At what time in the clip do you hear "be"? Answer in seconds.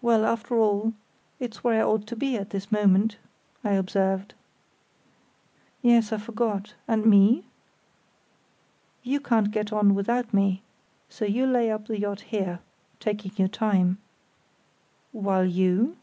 2.16-2.36